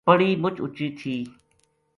[0.07, 1.15] پڑی مُچ اُچی تھی